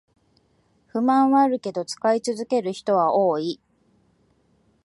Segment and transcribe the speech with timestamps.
[0.87, 3.61] 不満はあるけど使い続ける人は多い